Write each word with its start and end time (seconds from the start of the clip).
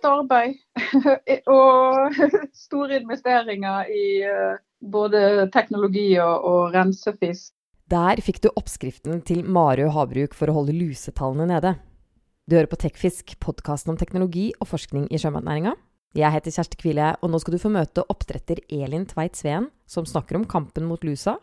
hardt 0.00 0.08
arbeid 0.08 0.56
og 1.50 2.14
store 2.66 3.00
investeringer 3.00 3.90
i 3.90 4.22
eh, 4.24 4.58
både 4.80 5.48
teknologi 5.52 6.18
og, 6.18 6.44
og 6.44 6.74
rensefisk. 6.74 7.52
Der 7.90 8.20
fikk 8.22 8.40
du 8.44 8.50
oppskriften 8.54 9.20
til 9.26 9.44
Marø 9.44 9.88
havbruk 9.90 10.34
for 10.34 10.50
å 10.50 10.60
holde 10.60 10.76
lusetallene 10.76 11.48
nede. 11.50 11.74
Du 12.46 12.56
hører 12.56 12.70
på 12.70 12.78
Tekfisk, 12.78 13.34
podkasten 13.42 13.92
om 13.92 13.98
teknologi 13.98 14.50
og 14.60 14.70
forskning 14.70 15.08
i 15.10 15.18
sjømatnæringa. 15.18 15.74
Jeg 16.18 16.34
heter 16.34 16.54
Kjersti 16.54 16.78
Kvile, 16.78 17.12
og 17.22 17.30
nå 17.30 17.38
skal 17.38 17.54
du 17.54 17.62
få 17.62 17.70
møte 17.70 18.02
oppdretter 18.10 18.62
Elin 18.66 19.06
Tveit 19.06 19.38
Sveen, 19.38 19.68
som 19.86 20.06
snakker 20.06 20.40
om 20.40 20.46
kampen 20.50 20.88
mot 20.90 21.04
lusa, 21.06 21.36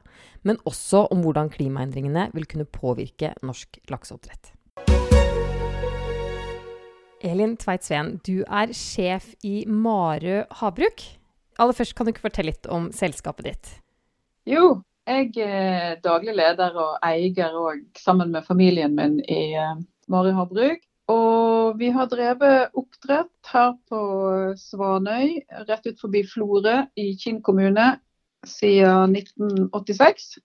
men 0.44 0.60
også 0.68 1.06
om 1.14 1.24
hvordan 1.24 1.52
klimaendringene 1.54 2.30
vil 2.36 2.48
kunne 2.52 2.68
påvirke 2.68 3.32
norsk 3.48 3.80
lakseoppdrett. 3.92 4.57
Elin 7.26 7.56
Tveit 7.58 7.86
Sveen, 7.86 8.18
du 8.26 8.44
er 8.46 8.74
sjef 8.76 9.32
i 9.46 9.64
Marø 9.66 10.44
havbruk. 10.60 11.04
Aller 11.58 11.74
først, 11.74 11.96
kan 11.96 12.06
du 12.06 12.14
ikke 12.14 12.28
fortelle 12.28 12.54
litt 12.54 12.70
om 12.70 12.92
selskapet 12.94 13.50
ditt? 13.50 13.72
Jo, 14.48 14.82
jeg 15.08 15.32
er 15.42 15.98
daglig 16.04 16.36
leder 16.38 16.78
og 16.78 17.00
eier 17.06 17.56
òg, 17.58 17.82
sammen 17.98 18.34
med 18.36 18.46
familien 18.46 18.94
min, 18.96 19.18
i 19.26 19.56
eh, 19.58 19.80
Marø 20.12 20.36
havbruk. 20.38 20.84
Og 21.08 21.80
vi 21.80 21.90
har 21.96 22.10
drevet 22.12 22.76
oppdrett 22.76 23.52
her 23.54 23.72
på 23.88 24.00
Svanøy, 24.60 25.38
rett 25.70 25.88
ut 25.88 26.02
forbi 26.02 26.26
Florø 26.28 26.82
i 27.00 27.14
Kinn 27.22 27.40
kommune, 27.42 27.94
siden 28.46 29.16
1986. 29.16 30.36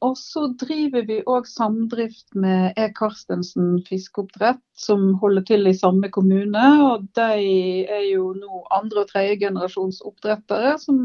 Og 0.00 0.14
så 0.16 0.46
driver 0.60 1.04
vi 1.04 1.18
òg 1.28 1.48
samdrift 1.48 2.32
med 2.32 2.78
E. 2.80 2.86
Karstensen 2.96 3.82
fiskeoppdrett, 3.88 4.62
som 4.72 5.10
holder 5.20 5.44
til 5.50 5.68
i 5.68 5.76
samme 5.76 6.08
kommune. 6.12 6.62
Og 6.86 7.04
de 7.18 7.84
er 7.84 8.06
jo 8.08 8.30
nå 8.38 8.62
andre 8.72 9.04
og 9.04 9.12
tredjegenerasjons 9.12 10.00
oppdrettere 10.08 10.78
som 10.80 11.02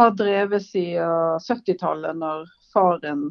har 0.00 0.14
drevet 0.16 0.64
siden 0.64 1.44
70-tallet, 1.44 2.16
når 2.16 2.48
faren 2.72 3.28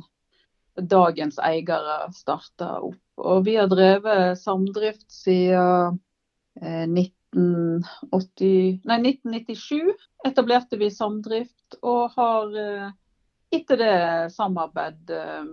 dagens 0.78 1.40
eiere 1.42 2.12
starta 2.14 2.78
opp. 2.86 3.02
Og 3.22 3.46
vi 3.46 3.58
har 3.58 3.70
drevet 3.70 4.38
samdrift 4.40 5.10
siden 5.14 6.00
eh, 6.62 6.86
1980, 6.86 8.82
nei, 8.86 9.00
1997. 9.10 9.92
Etablerte 10.28 10.78
vi 10.78 10.90
samdrift 10.94 11.78
og 11.82 12.14
har 12.16 12.58
eh, 12.62 12.90
etter 13.52 13.78
det 13.78 14.34
samarbeid 14.34 15.10
eh, 15.10 15.46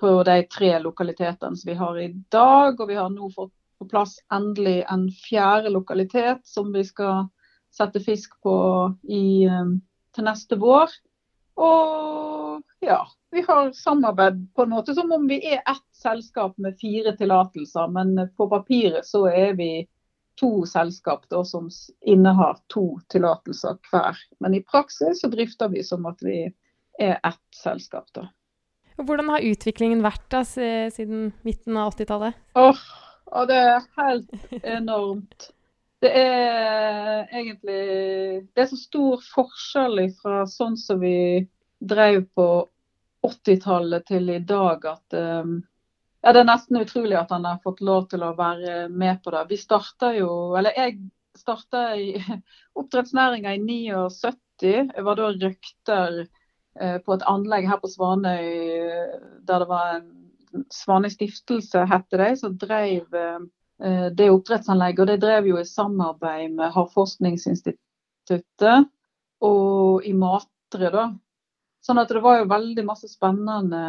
på 0.00 0.12
de 0.26 0.42
tre 0.42 0.78
lokalitetene 0.82 1.56
som 1.56 1.70
vi 1.70 1.78
har 1.78 1.98
i 1.98 2.08
dag. 2.34 2.80
Og 2.80 2.88
vi 2.88 2.98
har 2.98 3.10
nå 3.10 3.30
fått 3.34 3.54
på 3.78 3.88
plass 3.90 4.18
endelig 4.32 4.82
en 4.90 5.08
fjerde 5.10 5.72
lokalitet 5.74 6.44
som 6.46 6.72
vi 6.74 6.84
skal 6.86 7.26
sette 7.72 8.02
fisk 8.04 8.36
på 8.44 8.56
i, 9.08 9.44
eh, 9.44 9.72
til 10.14 10.28
neste 10.28 10.58
vår. 10.60 10.92
Og 11.62 12.62
ja, 12.80 13.00
vi 13.30 13.44
har 13.48 13.72
samarbeid 13.72 14.46
på 14.54 14.62
en 14.62 14.72
måte 14.72 14.94
som 14.94 15.12
om 15.12 15.26
vi 15.28 15.40
er 15.54 15.60
ett 15.60 15.88
selskap 15.96 16.58
med 16.58 16.78
fire 16.80 17.16
tillatelser, 17.16 17.88
men 17.92 18.28
på 18.36 18.48
papiret 18.48 19.06
så 19.06 19.26
er 19.28 19.54
vi 19.58 19.72
to 20.40 20.64
selskap 20.66 21.28
da, 21.30 21.44
som 21.44 21.68
innehar 22.00 22.58
to 22.72 22.98
tillatelser 23.12 23.76
hver. 23.90 24.16
Men 24.40 24.54
i 24.54 24.62
praksis 24.64 25.20
så 25.20 25.28
drifter 25.28 25.68
vi 25.68 25.84
som 25.84 26.06
at 26.08 26.24
vi 26.24 26.46
er 26.98 27.18
ett 27.22 27.56
selskap. 27.56 28.08
da. 28.14 28.28
Hvordan 28.96 29.30
har 29.32 29.46
utviklingen 29.46 30.02
vært 30.04 30.28
da, 30.32 30.42
siden 30.44 31.32
midten 31.46 31.78
av 31.80 31.94
80-tallet? 31.94 32.38
Åh, 32.60 32.84
oh, 33.32 33.46
det 33.48 33.58
er 33.58 33.88
helt 33.98 34.62
enormt. 34.62 35.50
Det 36.02 36.10
er 36.18 37.28
egentlig 37.30 37.82
Det 38.50 38.64
er 38.64 38.70
så 38.72 38.78
stor 38.78 39.20
forskjell 39.22 40.08
fra 40.18 40.42
sånn 40.50 40.74
som 40.76 40.98
vi 41.00 41.46
drev 41.78 42.24
på 42.34 42.46
80-tallet 43.22 44.08
til 44.10 44.32
i 44.34 44.40
dag 44.42 44.86
at 44.90 45.14
um, 45.14 45.60
ja, 46.22 46.32
Det 46.32 46.42
er 46.42 46.48
nesten 46.48 46.80
utrolig 46.80 47.16
at 47.18 47.30
han 47.34 47.46
har 47.46 47.62
fått 47.62 47.82
lov 47.86 48.08
til 48.10 48.22
å 48.26 48.34
være 48.38 48.88
med 48.90 49.22
på 49.22 49.32
det. 49.34 49.46
Vi 49.50 49.58
starta 49.58 50.12
jo, 50.14 50.54
eller 50.58 50.74
Jeg 50.78 50.98
starta 51.38 51.84
i 51.98 52.14
oppdrettsnæringa 52.78 53.54
i 53.54 53.62
79. 53.62 54.74
Jeg 54.94 55.06
var 55.06 55.18
da 55.18 55.30
røkter 55.32 56.22
på 56.72 57.14
et 57.14 57.24
anlegg 57.28 57.66
her 57.68 57.76
på 57.82 57.90
Svanøy 57.92 58.46
der 59.44 59.60
det 59.60 59.68
var 59.68 59.98
en 59.98 60.22
Svanøy 60.72 61.10
stiftelse, 61.12 61.84
heter 61.88 62.18
de, 62.20 62.36
som 62.36 62.58
drev 62.60 63.14
eh, 63.16 63.40
det 64.16 64.30
oppdrettsanlegget. 64.30 65.00
Og 65.00 65.06
det 65.08 65.20
drev 65.22 65.46
jo 65.48 65.58
i 65.60 65.64
samarbeid 65.68 66.50
med 66.58 66.72
Havforskningsinstituttet 66.74 68.88
og 69.42 70.06
i 70.06 70.12
Matre, 70.16 70.90
da. 70.92 71.04
Sånn 71.82 71.98
at 71.98 72.08
det 72.12 72.22
var 72.22 72.38
jo 72.38 72.52
veldig 72.52 72.84
masse 72.86 73.08
spennende 73.10 73.82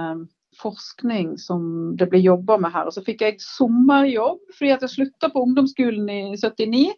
forskning 0.57 1.37
som 1.41 1.61
det 1.97 2.07
ble 2.09 2.19
jobba 2.23 2.57
med 2.61 2.71
her. 2.73 2.85
Og 2.87 2.93
så 2.95 3.01
fikk 3.05 3.21
jeg 3.25 3.43
sommerjobb 3.43 4.39
fordi 4.53 4.71
at 4.73 4.81
jeg 4.85 4.95
slutta 4.95 5.27
på 5.33 5.43
ungdomsskolen 5.45 6.07
i 6.09 6.37
79. 6.37 6.93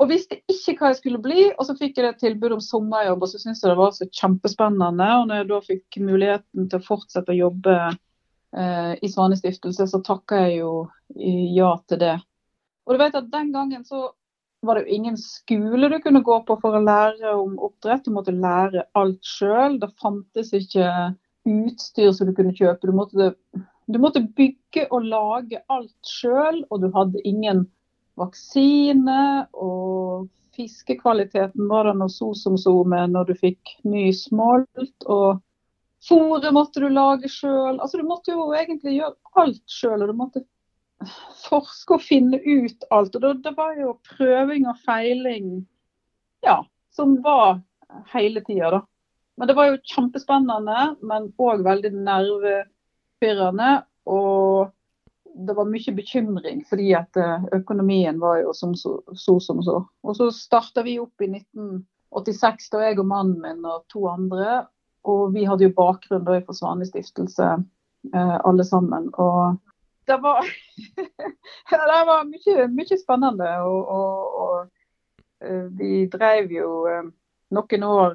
Og 0.00 0.08
visste 0.08 0.38
ikke 0.48 0.78
hva 0.78 0.90
jeg 0.94 1.00
skulle 1.02 1.20
bli, 1.20 1.50
og 1.50 1.66
så 1.68 1.74
fikk 1.76 1.98
jeg 1.98 2.08
et 2.08 2.22
tilbud 2.22 2.54
om 2.56 2.62
sommerjobb, 2.64 3.20
og 3.20 3.28
så 3.28 3.40
syntes 3.40 3.60
jeg 3.60 3.68
det 3.68 3.80
var 3.80 3.90
så 3.92 4.06
kjempespennende. 4.08 5.08
Og 5.20 5.26
når 5.28 5.42
jeg 5.42 5.48
da 5.50 5.58
fikk 5.66 5.98
muligheten 6.00 6.70
til 6.70 6.80
å 6.80 6.86
fortsette 6.86 7.34
å 7.34 7.36
jobbe 7.36 7.74
eh, 7.90 8.94
i 8.96 9.10
Svane 9.12 9.36
stiftelse, 9.36 9.90
så 9.90 10.00
takka 10.06 10.40
jeg 10.46 10.62
jo 10.62 10.72
ja 11.58 11.74
til 11.90 12.00
det. 12.00 12.16
Og 12.88 12.96
du 12.96 13.02
vet 13.02 13.18
at 13.18 13.28
den 13.32 13.52
gangen 13.52 13.84
så 13.84 14.08
var 14.64 14.76
det 14.76 14.86
jo 14.86 14.96
ingen 14.96 15.16
skole 15.20 15.88
du 15.88 15.98
kunne 16.04 16.24
gå 16.24 16.36
på 16.48 16.56
for 16.62 16.76
å 16.76 16.84
lære 16.84 17.34
om 17.36 17.58
oppdrett. 17.60 18.04
Du 18.04 18.14
måtte 18.16 18.32
lære 18.32 18.86
alt 18.98 19.20
sjøl. 19.24 19.76
Det 19.80 19.90
fantes 20.00 20.54
ikke 20.56 20.86
utstyr 21.48 22.12
som 22.16 22.28
du 22.28 22.34
kunne 22.36 22.56
kjøpe. 22.56 22.88
Du 22.88 22.96
måtte, 22.96 23.34
du 23.88 24.00
måtte 24.00 24.24
bygge 24.36 24.86
og 24.90 25.08
lage 25.12 25.60
alt 25.72 26.08
sjøl, 26.08 26.62
og 26.68 26.84
du 26.84 26.90
hadde 26.96 27.24
ingen 27.28 27.66
vaksine. 28.20 29.22
Og 29.52 30.28
fiskekvaliteten 30.56 31.68
var 31.70 31.88
den 31.88 32.00
noe 32.02 32.12
så 32.12 32.32
som 32.36 32.58
så 32.60 32.74
med 32.88 33.14
når 33.14 33.30
du 33.30 33.38
fikk 33.40 33.76
ny 33.88 34.10
smolt. 34.16 35.06
Og 35.06 35.40
fôret 36.06 36.54
måtte 36.56 36.82
du 36.82 36.88
lage 36.92 37.30
sjøl. 37.32 37.78
Altså, 37.78 38.00
du 38.00 38.08
måtte 38.08 38.34
jo 38.34 38.50
egentlig 38.56 38.98
gjøre 38.98 39.42
alt 39.44 39.64
sjøl. 39.80 40.00
Og 40.02 40.12
du 40.12 40.18
måtte 40.20 40.44
forske 41.46 41.96
og 41.96 42.04
finne 42.04 42.40
ut 42.44 42.86
alt. 42.90 43.16
Og 43.16 43.24
det, 43.24 43.34
det 43.46 43.56
var 43.56 43.76
jo 43.80 43.96
prøving 44.16 44.68
og 44.70 44.80
feiling 44.84 45.60
ja, 46.44 46.60
som 46.96 47.18
var 47.22 47.60
hele 48.12 48.40
tida, 48.44 48.70
da. 48.70 48.80
Men 49.36 49.48
det 49.48 49.56
var 49.56 49.70
jo 49.70 49.80
kjempespennende, 49.88 50.80
men 51.00 51.30
òg 51.40 51.62
veldig 51.64 51.90
nervepirrende. 51.96 53.70
Og 54.10 54.68
det 55.34 55.54
var 55.54 55.64
mye 55.64 55.92
bekymring, 55.94 56.64
fordi 56.68 56.92
at 56.94 57.16
eh, 57.16 57.44
økonomien 57.52 58.20
var 58.20 58.40
jo 58.42 58.54
som 58.54 58.74
så, 58.74 58.98
så 59.14 59.38
som 59.40 59.62
så. 59.62 59.80
Og 60.02 60.16
så 60.16 60.30
starta 60.34 60.82
vi 60.86 60.98
opp 61.00 61.22
i 61.22 61.30
1986, 61.30 62.70
da 62.72 62.84
jeg 62.84 62.98
og 62.98 63.08
mannen 63.10 63.40
min 63.42 63.66
og 63.68 63.84
to 63.92 64.06
andre. 64.10 64.64
Og 65.08 65.34
vi 65.34 65.46
hadde 65.48 65.68
jo 65.68 65.76
bakgrunn 65.76 66.26
da 66.26 66.36
i 66.36 66.44
Forsvarlig 66.44 66.90
stiftelse, 66.90 67.52
eh, 68.14 68.36
alle 68.44 68.66
sammen. 68.66 69.08
Og 69.14 69.56
det 70.10 70.18
var, 70.22 70.44
det 71.70 72.02
var 72.10 72.26
mye, 72.28 72.66
mye, 72.74 72.98
spennende. 72.98 73.54
Og, 73.64 73.88
og, 73.88 74.42
og 74.44 75.46
eh, 75.46 75.64
vi 75.78 76.04
drev 76.12 76.52
jo 76.52 76.74
eh, 76.90 77.08
Noen 77.50 77.82
år 77.82 78.12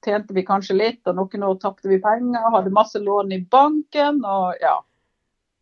tjente 0.00 0.32
vi 0.32 0.40
kanskje 0.48 0.72
litt, 0.72 1.02
og 1.04 1.18
noen 1.18 1.42
år 1.44 1.58
tapte 1.60 1.90
vi 1.90 1.98
penger. 2.00 2.46
Hadde 2.54 2.70
masse 2.72 2.96
lån 2.96 3.34
i 3.36 3.42
banken. 3.44 4.22
og 4.24 4.56
ja. 4.62 4.78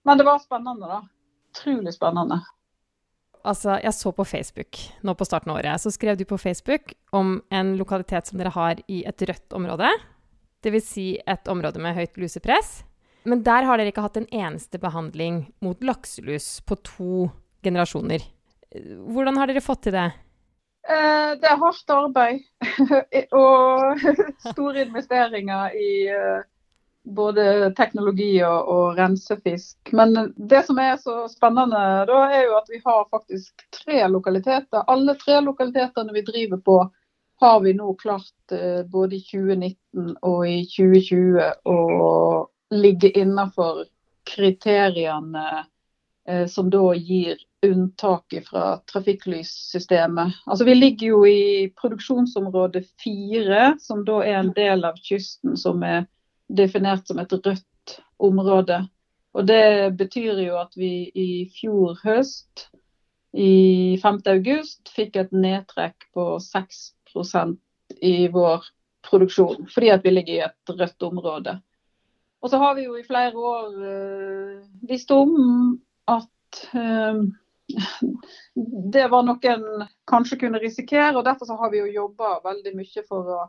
Men 0.06 0.18
det 0.18 0.26
var 0.28 0.38
spennende, 0.42 0.86
da. 0.86 1.02
Utrolig 1.52 1.94
spennende. 1.94 2.40
Altså, 3.46 3.78
jeg 3.80 3.94
så 3.94 4.12
på 4.12 4.26
Facebook 4.26 4.78
nå 5.06 5.14
på 5.16 5.26
starten 5.26 5.52
av 5.52 5.60
året, 5.60 5.80
så 5.80 5.92
skrev 5.94 6.18
du 6.18 6.24
på 6.28 6.38
Facebook 6.40 6.92
om 7.14 7.38
en 7.54 7.76
lokalitet 7.78 8.28
som 8.28 8.40
dere 8.40 8.52
har 8.54 8.80
i 8.90 9.04
et 9.08 9.22
rødt 9.30 9.56
område. 9.56 9.90
Dvs. 10.64 10.88
Si 10.90 11.08
et 11.22 11.48
område 11.48 11.80
med 11.82 11.96
høyt 11.96 12.18
lusepress. 12.18 12.82
Men 13.28 13.42
der 13.46 13.66
har 13.66 13.78
dere 13.78 13.92
ikke 13.92 14.04
hatt 14.04 14.18
en 14.18 14.30
eneste 14.34 14.80
behandling 14.82 15.44
mot 15.64 15.82
lakselus 15.84 16.58
på 16.66 16.78
to 16.86 17.28
generasjoner. 17.64 18.24
Hvordan 19.08 19.38
har 19.38 19.50
dere 19.50 19.64
fått 19.64 19.86
til 19.86 19.96
det? 19.96 20.08
Eh, 20.88 21.30
det 21.40 21.48
er 21.48 21.60
hardt 21.60 21.92
arbeid 21.92 22.44
og 23.36 24.04
store 24.52 24.86
investeringer 24.86 25.74
i 25.76 25.90
eh, 26.14 26.46
både 27.14 27.70
teknologi 27.76 28.42
og, 28.44 28.68
og, 28.68 28.98
rensefisk. 28.98 29.92
Men 29.92 30.32
det 30.36 30.64
som 30.66 30.78
er 30.78 30.96
så 31.00 31.24
spennende, 31.30 31.80
da 32.08 32.20
er 32.28 32.44
jo 32.46 32.56
at 32.58 32.70
vi 32.72 32.80
har 32.84 33.08
faktisk 33.10 33.64
tre 33.74 34.04
lokaliteter. 34.08 34.84
Alle 34.86 35.14
tre 35.20 35.40
lokalitetene 35.44 36.14
vi 36.14 36.24
driver 36.26 36.62
på, 36.64 36.78
har 37.40 37.60
vi 37.60 37.72
nå 37.78 37.94
klart 37.94 38.52
eh, 38.52 38.82
både 38.90 39.16
i 39.16 39.22
2019 39.22 40.16
og 40.26 40.40
i 40.48 40.60
2020 40.66 41.50
å 41.70 41.80
ligge 42.74 43.12
innenfor 43.14 43.84
kriteriene 44.28 45.44
eh, 46.28 46.46
som 46.50 46.70
da 46.70 46.82
gir 46.94 47.38
unntak 47.66 48.34
fra 48.50 48.78
trafikklyssystemet. 48.90 50.42
Altså, 50.46 50.64
vi 50.64 50.74
ligger 50.74 51.06
jo 51.06 51.22
i 51.26 51.72
produksjonsområde 51.80 52.82
fire, 53.02 53.74
som 53.80 54.04
da 54.06 54.20
er 54.26 54.42
en 54.42 54.52
del 54.54 54.84
av 54.86 54.98
kysten 55.02 55.56
som 55.58 55.82
er 55.86 56.06
definert 56.48 57.06
som 57.08 57.18
et 57.18 57.32
rødt 57.32 57.98
område. 58.18 58.82
Og 59.34 59.46
Det 59.46 59.96
betyr 59.98 60.40
jo 60.42 60.58
at 60.58 60.74
vi 60.76 61.10
i 61.14 61.30
fjor 61.60 61.98
høst, 62.04 62.68
i 63.32 63.98
5. 64.02 64.20
august, 64.26 64.88
fikk 64.88 65.16
et 65.20 65.32
nedtrekk 65.32 66.08
på 66.16 66.38
6% 66.42 67.56
i 68.02 68.28
vår 68.32 68.64
produksjon, 69.04 69.68
fordi 69.70 69.90
at 69.92 70.04
vi 70.04 70.10
ligger 70.10 70.34
i 70.34 70.46
et 70.46 70.72
rødt 70.72 71.02
område. 71.02 71.58
Og 72.42 72.50
så 72.50 72.58
har 72.58 72.74
vi 72.74 72.86
jo 72.86 72.96
i 72.96 73.06
flere 73.06 73.34
år 73.34 73.76
øh, 73.90 74.64
visst 74.88 75.10
om 75.10 75.80
at 76.08 76.64
øh, 76.74 77.22
det 78.94 79.06
var 79.10 79.24
noe 79.26 79.52
en 79.52 79.86
kanskje 80.08 80.38
kunne 80.40 80.60
risikere. 80.62 81.16
og 81.16 81.24
Derfor 81.24 81.46
så 81.46 81.56
har 81.60 81.70
vi 81.70 81.82
jo 81.82 81.94
jobba 81.94 82.38
veldig 82.44 82.74
mye 82.78 83.04
for 83.08 83.32
å, 83.34 83.40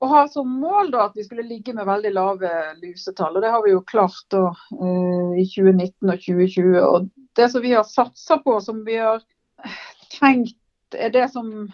å, 0.00 0.08
ha 0.10 0.22
som 0.28 0.50
mål 0.60 0.90
da, 0.94 1.06
at 1.06 1.16
vi 1.16 1.24
skulle 1.26 1.46
ligge 1.46 1.74
med 1.76 1.88
veldig 1.88 2.12
lave 2.14 2.52
lusetall. 2.82 3.36
og 3.36 3.44
Det 3.44 3.52
har 3.54 3.64
vi 3.64 3.72
jo 3.74 3.82
klart 3.88 4.22
da, 4.34 4.44
uh, 4.52 5.32
i 5.38 5.46
2019 5.48 6.12
og 6.12 6.22
2020. 6.26 6.78
og 6.82 7.10
Det 7.36 7.50
som 7.52 7.64
vi 7.64 7.74
har 7.74 7.88
satsa 7.88 8.38
på, 8.44 8.58
som 8.64 8.84
vi 8.86 9.00
har 9.00 9.24
tenkt 10.18 10.56
er 10.96 11.10
det 11.12 11.28
som 11.32 11.68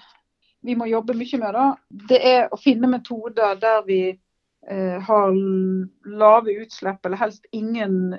vi 0.62 0.76
må 0.78 0.86
jobbe 0.86 1.14
mye 1.19 1.38
med, 1.42 1.56
da, 1.56 1.66
det 2.10 2.20
er 2.26 2.52
å 2.54 2.58
finne 2.60 2.90
metoder 2.90 3.58
der 3.60 3.82
vi 3.86 4.02
eh, 4.70 4.98
har 5.02 5.34
lave 6.06 6.54
utslipp, 6.62 7.02
eller 7.02 7.18
helst 7.18 7.48
ingen 7.50 8.14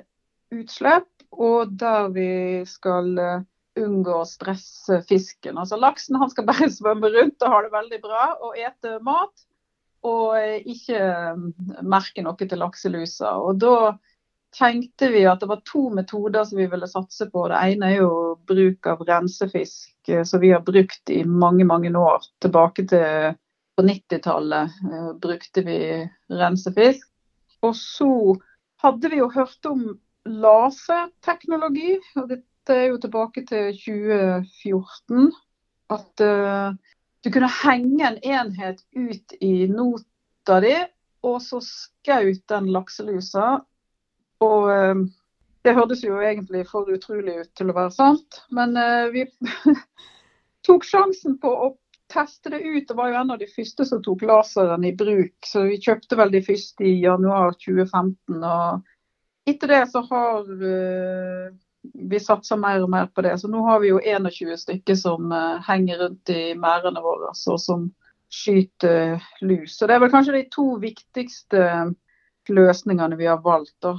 utslipp, 0.52 1.08
og 1.32 1.72
der 1.80 2.10
vi 2.14 2.28
skal 2.68 3.08
uh, 3.18 3.40
unngå 3.80 4.20
å 4.20 4.28
stresse 4.28 5.00
fisken. 5.08 5.58
Altså 5.58 5.78
Laksen 5.80 6.20
han 6.20 6.30
skal 6.30 6.46
bare 6.46 6.70
svømme 6.78 7.10
rundt 7.16 7.42
og 7.42 7.56
ha 7.56 7.62
det 7.64 7.72
veldig 7.74 8.00
bra 8.04 8.28
og 8.36 8.60
ete 8.60 8.98
mat. 9.04 9.32
Og 10.04 10.66
ikke 10.68 10.98
mm, 11.38 11.46
merke 11.88 12.24
noe 12.24 12.36
til 12.40 12.60
lakselusa. 12.60 13.36
Og 13.40 13.60
da 13.62 13.94
tenkte 14.54 15.08
vi 15.10 15.24
at 15.26 15.40
det 15.42 15.48
var 15.50 15.62
to 15.66 15.88
metoder 15.94 16.44
som 16.46 16.60
vi 16.60 16.68
ville 16.70 16.88
satse 16.90 17.26
på. 17.32 17.46
Det 17.50 17.62
ene 17.72 17.90
er 17.90 18.02
jo 18.02 18.10
bruk 18.46 18.86
av 18.92 19.02
rensefisk, 19.08 19.96
eh, 20.08 20.22
som 20.28 20.42
vi 20.44 20.52
har 20.54 20.62
brukt 20.66 21.10
i 21.10 21.22
mange, 21.24 21.66
mange 21.66 21.90
år. 21.98 22.28
Tilbake 22.44 22.86
til 22.92 23.34
på 23.74 23.82
90-tallet 23.82 24.76
eh, 24.92 25.10
brukte 25.18 25.64
vi 25.66 25.78
rensefisk. 26.30 27.08
Og 27.64 27.72
så 27.78 28.10
hadde 28.84 29.10
vi 29.10 29.22
jo 29.22 29.30
hørt 29.32 29.70
om 29.70 29.86
laserteknologi. 30.28 31.96
og 32.20 32.28
det 32.28 32.44
det 32.66 32.76
er 32.76 32.86
jo 32.92 33.00
tilbake 33.00 33.44
til 33.48 33.72
2014. 33.76 35.32
At 35.92 36.22
uh, 36.24 36.76
du 37.24 37.30
kunne 37.32 37.48
henge 37.48 38.04
en 38.04 38.18
enhet 38.22 38.82
ut 38.92 39.36
i 39.40 39.66
nota 39.68 40.58
di, 40.60 40.74
og 41.24 41.38
så 41.42 41.60
skaut 41.64 42.42
den 42.52 42.68
lakselusa. 42.72 43.46
Og 44.44 44.66
uh, 44.68 45.06
det 45.64 45.72
hørtes 45.76 46.04
jo 46.04 46.18
egentlig 46.20 46.66
for 46.68 46.90
utrolig 46.92 47.38
ut 47.40 47.52
til 47.56 47.72
å 47.72 47.76
være 47.78 47.94
sant, 47.96 48.42
men 48.52 48.76
uh, 48.76 49.08
vi 49.14 49.24
tok 50.68 50.84
sjansen 50.84 51.38
på 51.40 51.48
å 51.48 51.70
teste 52.12 52.52
det 52.52 52.60
ut. 52.60 52.84
Det 52.90 52.98
var 52.98 53.08
jo 53.08 53.20
en 53.22 53.32
av 53.32 53.40
de 53.40 53.48
første 53.48 53.88
som 53.88 54.02
tok 54.04 54.26
laseren 54.28 54.84
i 54.84 54.92
bruk, 54.92 55.38
så 55.48 55.64
vi 55.70 55.80
kjøpte 55.80 56.20
vel 56.20 56.34
de 56.34 56.44
første 56.44 56.84
i 56.84 56.98
januar 57.06 57.56
2015. 57.56 58.36
og 58.44 59.48
etter 59.48 59.72
det 59.72 59.82
så 59.92 60.04
har 60.10 60.44
vi 61.92 62.20
satser 62.20 62.60
mer 62.60 62.82
og 62.84 62.90
mer 62.90 63.10
på 63.12 63.24
det. 63.26 63.36
Så 63.40 63.50
nå 63.50 63.64
har 63.66 63.82
vi 63.82 63.92
jo 63.92 64.00
21 64.00 64.56
stykker 64.60 64.96
som 64.98 65.32
uh, 65.32 65.60
henger 65.66 66.00
rundt 66.04 66.32
i 66.32 66.54
merdene 66.58 67.02
våre 67.04 67.32
og 67.32 67.60
som 67.60 67.90
skyter 68.34 69.22
lus. 69.44 69.76
Så 69.78 69.86
Det 69.86 69.96
er 69.96 70.02
vel 70.02 70.12
kanskje 70.12 70.38
de 70.38 70.46
to 70.52 70.74
viktigste 70.82 71.66
løsningene 72.50 73.16
vi 73.16 73.28
har 73.30 73.42
valgt. 73.44 73.76
Da. 73.84 73.94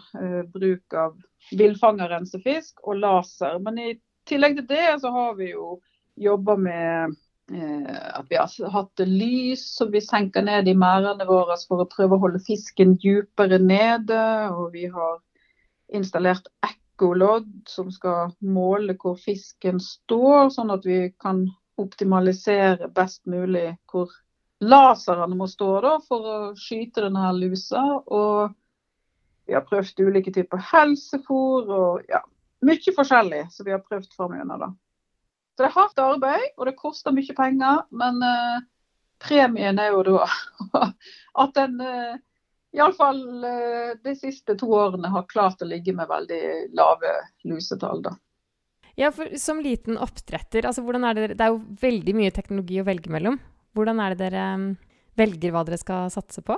Bruk 0.53 0.93
av 0.93 1.15
villfanga 1.55 2.09
rensefisk 2.11 2.81
og 2.83 2.99
laser. 3.03 3.59
Men 3.63 3.79
i 3.79 3.93
tillegg 4.27 4.59
til 4.59 4.67
det 4.73 4.89
så 5.01 5.13
har 5.13 5.37
vi 5.39 5.53
jo 5.53 5.77
jobba 6.19 6.55
med 6.59 7.15
at 7.45 8.25
vi 8.29 8.37
har 8.39 8.71
hatt 8.73 9.01
lys 9.05 9.63
som 9.77 9.91
vi 9.93 10.01
senker 10.01 10.41
ned 10.41 10.67
i 10.67 10.73
merdene 10.73 11.27
våre 11.29 11.57
for 11.69 11.83
å 11.83 11.89
prøve 11.89 12.17
å 12.17 12.23
holde 12.23 12.41
fisken 12.43 12.95
dypere 13.01 13.59
nede. 13.61 14.21
Og 14.51 14.73
vi 14.73 14.89
har 14.91 15.21
installert 15.93 16.49
ekko 16.65 16.84
ekkolodd 16.95 17.67
som 17.67 17.91
skal 17.91 18.31
måle 18.39 18.95
hvor 18.95 19.17
fisken 19.19 19.79
står, 19.83 20.49
sånn 20.49 20.71
at 20.71 20.85
vi 20.87 21.11
kan 21.19 21.45
optimalisere 21.75 22.87
best 22.95 23.25
mulig 23.27 23.75
hvor 23.91 24.11
laserne 24.63 25.35
må 25.35 25.47
stå 25.47 25.81
da, 25.83 25.97
for 26.07 26.23
å 26.23 26.37
skyte 26.55 27.03
denne 27.03 27.33
lusa. 27.35 27.83
Og 28.07 28.55
vi 29.45 29.53
har 29.53 29.65
prøvd 29.67 29.99
ulike 30.07 30.31
typer 30.31 30.63
helsefôr 30.71 31.67
og 31.67 32.07
ja, 32.07 32.23
mye 32.63 32.95
forskjellig 32.95 33.43
som 33.51 33.67
vi 33.67 33.75
har 33.75 33.83
prøvd 33.83 34.15
framover. 34.15 34.71
Så 35.55 35.63
det 35.63 35.67
er 35.67 35.75
hardt 35.75 35.99
arbeid, 35.99 36.47
og 36.57 36.65
det 36.67 36.79
koster 36.79 37.15
mye 37.15 37.35
penger. 37.35 37.83
Men 37.91 38.23
eh, 38.23 38.63
premien 39.19 39.79
er 39.79 39.91
jo 39.91 40.01
da 40.07 40.25
at 41.43 41.59
en 41.59 41.77
uh, 41.83 42.15
iallfall 42.75 43.43
eh, 43.47 43.95
de 44.03 44.13
siste 44.19 44.57
to 44.59 44.69
årene 44.75 45.11
har 45.13 45.27
klart 45.31 45.63
å 45.63 45.69
ligge 45.69 45.95
med 45.95 46.09
veldig 46.09 46.43
lave 46.75 47.15
lusetall. 47.47 48.03
da. 48.05 48.15
Ja, 48.95 49.11
for 49.11 49.33
Som 49.39 49.59
liten 49.63 49.97
oppdretter, 49.99 50.67
altså 50.67 50.83
hvordan 50.85 51.03
er 51.03 51.17
det, 51.17 51.27
det 51.35 51.43
er 51.45 51.51
jo 51.53 51.63
veldig 51.81 52.15
mye 52.15 52.35
teknologi 52.35 52.79
å 52.79 52.87
velge 52.87 53.11
mellom. 53.11 53.39
Hvordan 53.75 53.99
er 53.99 54.13
det 54.13 54.21
dere 54.23 54.45
mm, 54.61 54.69
velger 55.19 55.51
hva 55.51 55.65
dere 55.67 55.81
skal 55.81 56.13
satse 56.13 56.43
på? 56.45 56.55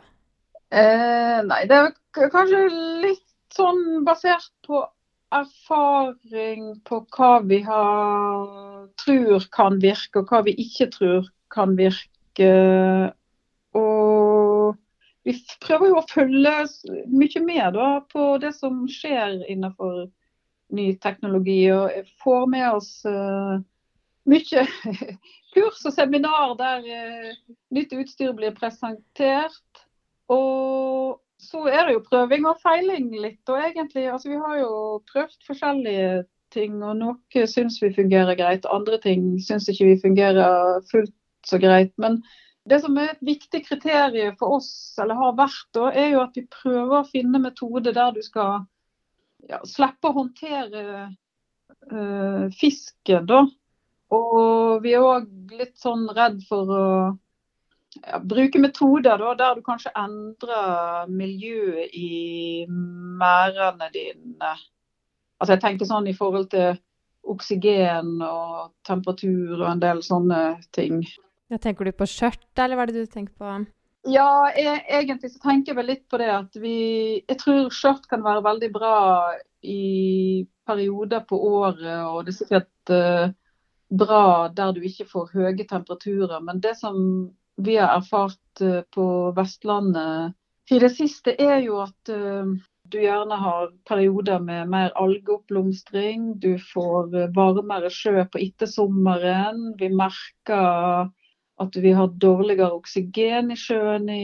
Eh, 0.70 1.40
nei, 1.48 1.64
det 1.70 1.80
er 1.80 2.30
kanskje 2.34 2.68
litt 3.06 3.26
sånn 3.56 4.04
basert 4.06 4.52
på 4.68 4.84
erfaring 5.34 6.76
på 6.88 7.02
hva 7.16 7.32
vi 7.44 7.62
har, 7.66 8.86
tror 9.02 9.48
kan 9.54 9.80
virke, 9.82 10.22
og 10.22 10.32
hva 10.32 10.44
vi 10.46 10.56
ikke 10.62 10.90
tror 10.94 11.30
kan 11.54 11.76
virke. 11.80 12.52
Vi 15.28 15.34
prøver 15.60 15.92
jo 15.92 15.98
å 16.00 16.08
følge 16.08 16.54
mye 17.12 17.42
med 17.44 17.76
da, 17.76 17.88
på 18.14 18.30
det 18.40 18.54
som 18.56 18.86
skjer 18.92 19.42
innenfor 19.52 20.06
ny 20.76 20.94
teknologi. 21.04 21.66
Og 21.76 22.14
får 22.24 22.46
med 22.54 22.68
oss 22.70 22.92
uh, 23.04 23.58
mye 24.30 24.64
kurs 25.56 25.84
og 25.84 25.96
seminar 25.96 26.56
der 26.62 26.88
uh, 26.88 27.34
nytt 27.76 27.96
utstyr 27.98 28.32
blir 28.38 28.56
presentert. 28.56 29.84
Og 30.32 31.20
så 31.44 31.68
er 31.70 31.86
det 31.86 31.98
jo 31.98 32.08
prøving 32.08 32.48
og 32.48 32.64
feiling 32.64 33.12
litt. 33.20 33.44
og 33.52 33.60
egentlig, 33.60 34.08
altså 34.12 34.32
Vi 34.32 34.42
har 34.42 34.58
jo 34.62 34.74
prøvd 35.12 35.38
forskjellige 35.48 36.24
ting, 36.56 36.80
og 36.82 36.98
noe 37.02 37.48
syns 37.52 37.82
vi 37.84 37.92
fungerer 37.94 38.40
greit. 38.40 38.66
Andre 38.72 39.00
ting 39.04 39.36
syns 39.44 39.68
ikke 39.68 39.92
vi 39.92 40.02
fungerer 40.08 40.80
fullt 40.92 41.16
så 41.48 41.60
greit. 41.60 41.92
men 41.98 42.22
det 42.68 42.80
som 42.84 42.98
er 43.00 43.14
et 43.14 43.24
viktig 43.24 43.62
kriterium 43.68 44.36
for 44.40 44.58
oss, 44.58 44.72
eller 45.02 45.20
har 45.20 45.38
vært, 45.38 45.68
da, 45.76 45.92
er 45.92 46.10
jo 46.14 46.24
at 46.24 46.36
vi 46.36 46.48
prøver 46.52 46.98
å 47.00 47.08
finne 47.08 47.42
metoder 47.44 47.96
der 47.96 48.16
du 48.16 48.22
skal 48.26 48.66
ja, 49.48 49.62
slippe 49.68 50.10
å 50.10 50.18
håndtere 50.18 50.84
uh, 51.92 52.48
fisken. 52.58 53.28
da. 53.30 53.46
Og 54.16 54.84
vi 54.84 54.96
er 54.96 55.04
òg 55.04 55.56
litt 55.56 55.78
sånn 55.80 56.08
redd 56.16 56.42
for 56.48 56.72
å 56.72 56.88
ja, 58.02 58.20
bruke 58.24 58.60
metoder 58.60 59.20
da, 59.22 59.34
der 59.40 59.60
du 59.60 59.64
kanskje 59.66 59.94
endrer 59.98 61.08
miljøet 61.12 61.96
i 61.96 62.66
merdene 62.68 63.92
dine. 63.94 64.58
Altså 65.38 65.56
jeg 65.56 65.64
tenker 65.64 65.90
sånn 65.90 66.10
i 66.10 66.16
forhold 66.18 66.50
til 66.52 66.76
oksygen 67.28 68.18
og 68.24 68.72
temperatur 68.88 69.58
og 69.60 69.70
en 69.70 69.84
del 69.84 70.04
sånne 70.06 70.42
ting. 70.76 71.02
Ja, 71.48 71.58
tenker 71.64 71.88
du 71.88 71.96
på 71.96 72.08
skjørt, 72.10 72.48
eller 72.60 72.76
hva 72.76 72.84
er 72.84 72.92
det 72.92 73.06
du 73.06 73.12
tenker 73.12 73.34
på? 73.40 73.52
Ja, 74.08 74.48
jeg, 74.56 74.84
egentlig 75.00 75.34
så 75.34 75.42
tenker 75.44 75.72
jeg 75.72 75.80
vel 75.80 75.90
litt 75.92 76.06
på 76.12 76.20
det 76.22 76.30
at 76.32 76.56
vi 76.62 76.78
Jeg 77.20 77.40
tror 77.42 77.74
skjørt 77.76 78.08
kan 78.08 78.24
være 78.24 78.44
veldig 78.46 78.70
bra 78.72 79.00
i 79.68 80.46
perioder 80.68 81.26
på 81.28 81.40
året, 81.48 82.04
og 82.06 82.24
det 82.24 82.34
er 82.34 82.38
sikkert 82.38 82.92
uh, 82.94 83.32
bra 83.90 84.48
der 84.56 84.76
du 84.76 84.82
ikke 84.86 85.08
får 85.10 85.34
høye 85.34 85.68
temperaturer. 85.68 86.40
Men 86.44 86.62
det 86.64 86.76
som 86.80 86.98
vi 87.58 87.76
har 87.80 87.96
erfart 87.98 88.64
uh, 88.64 88.84
på 88.94 89.08
Vestlandet 89.36 90.36
i 90.72 90.80
det 90.84 90.92
siste, 90.96 91.34
er 91.40 91.64
jo 91.66 91.82
at 91.84 92.12
uh, 92.12 92.54
du 92.88 93.00
gjerne 93.02 93.40
har 93.40 93.72
perioder 93.88 94.44
med 94.44 94.72
mer 94.72 94.92
algeoppblomstring. 95.00 96.34
Du 96.44 96.54
får 96.72 97.12
varmere 97.36 97.92
sjø 97.92 98.22
på 98.32 98.44
ettersommeren. 98.46 99.74
Vi 99.80 99.92
merker 99.92 101.10
at 101.62 101.76
vi 101.82 101.92
har 101.98 102.14
dårligere 102.22 102.78
oksygen 102.78 103.52
i 103.54 103.58
sjøen 103.58 104.10
i, 104.14 104.24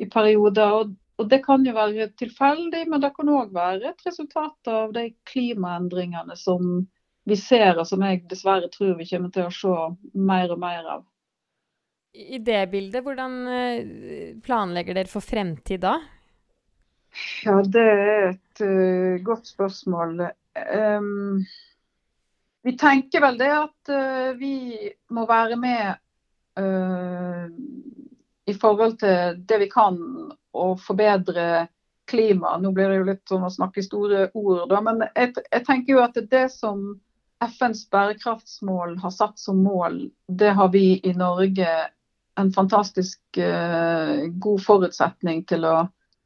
i 0.00 0.08
perioder. 0.10 0.76
Og, 0.80 0.94
og, 1.18 1.28
Det 1.30 1.42
kan 1.44 1.66
jo 1.66 1.74
være 1.76 2.08
tilfeldig, 2.18 2.84
men 2.90 3.02
det 3.04 3.12
kan 3.16 3.32
òg 3.32 3.54
være 3.54 3.92
et 3.92 4.06
resultat 4.06 4.72
av 4.72 4.94
de 4.96 5.10
klimaendringene 5.30 6.36
som 6.40 6.86
vi 7.24 7.36
ser, 7.40 7.78
og 7.80 7.88
som 7.88 8.04
jeg 8.04 8.24
dessverre 8.28 8.68
tror 8.72 8.98
vi 8.98 9.08
kommer 9.08 9.32
til 9.32 9.48
å 9.48 9.54
se 9.54 9.76
mer 10.20 10.52
og 10.52 10.60
mer 10.60 10.88
av. 10.98 11.04
I 12.14 12.38
det 12.38 12.60
bildet, 12.70 13.02
hvordan 13.02 14.40
planlegger 14.44 14.94
dere 14.94 15.10
for 15.10 15.24
fremtid 15.24 15.80
da? 15.82 15.96
Ja, 17.44 17.60
det 17.62 17.82
er 17.82 18.28
et 18.32 18.62
uh, 18.64 19.22
godt 19.24 19.50
spørsmål. 19.52 20.24
Um, 20.74 21.44
vi 22.64 22.74
tenker 22.80 23.22
vel 23.22 23.38
det 23.38 23.50
at 23.54 23.92
uh, 23.92 24.32
vi 24.38 24.54
må 25.14 25.26
være 25.28 25.58
med 25.60 26.00
i 28.46 28.54
forhold 28.60 28.98
til 29.00 29.38
det 29.48 29.58
vi 29.58 29.68
kan 29.72 29.96
å 30.54 30.66
forbedre 30.78 31.66
klima. 32.06 32.58
Nå 32.58 32.72
blir 32.72 32.88
det 32.88 33.00
jo 33.00 33.08
litt 33.08 33.24
sånn 33.28 33.46
å 33.46 33.52
snakke 33.52 33.82
store 33.82 34.28
ord, 34.34 34.68
da, 34.70 34.80
men 34.84 35.02
jeg, 35.14 35.32
jeg 35.50 35.64
tenker 35.66 35.96
jo 35.96 36.02
at 36.04 36.18
det 36.30 36.46
som 36.52 36.84
FNs 37.44 37.88
bærekraftsmål 37.90 38.98
har 39.02 39.12
satt 39.12 39.38
som 39.40 39.62
mål, 39.64 40.08
det 40.28 40.52
har 40.56 40.70
vi 40.72 41.00
i 41.02 41.14
Norge 41.16 41.68
en 42.40 42.52
fantastisk 42.52 43.20
uh, 43.38 44.26
god 44.28 44.62
forutsetning 44.64 45.44
til 45.48 45.66
å 45.68 45.76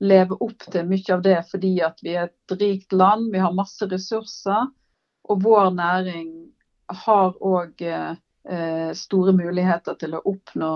leve 0.01 0.39
opp 0.45 0.63
til 0.71 0.87
mye 0.89 1.15
av 1.15 1.25
det 1.25 1.39
fordi 1.51 1.73
at 1.85 1.99
vi 2.05 2.15
er 2.15 2.29
et 2.29 2.55
rikt 2.61 2.95
land, 2.95 3.33
vi 3.33 3.43
har 3.43 3.57
masse 3.57 3.87
ressurser. 3.91 4.71
Og 5.29 5.43
vår 5.45 5.75
næring 5.77 6.31
har 7.05 7.35
òg 7.45 7.83
uh, 7.85 8.15
store 8.97 9.33
muligheter 9.37 9.97
til 10.01 10.15
å 10.17 10.23
oppnå 10.31 10.69